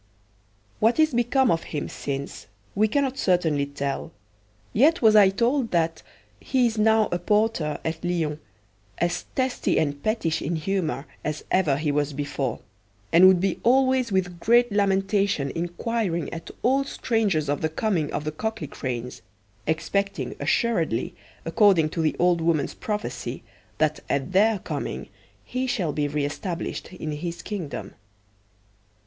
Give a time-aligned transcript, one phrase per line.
[0.79, 4.11] What is become of him since we cannot certainly tell,
[4.73, 6.01] yet was I told that
[6.39, 8.39] he is now a porter at Lyons,
[8.97, 12.61] as testy and pettish in humour as ever he was before,
[13.13, 18.23] and would be always with great lamentation inquiring at all strangers of the coming of
[18.23, 19.21] the Cocklicranes,
[19.67, 21.13] expecting assuredly,
[21.45, 23.43] according to the old woman's prophecy,
[23.77, 25.09] that at their coming
[25.45, 27.93] he shall be re established in his kingdom.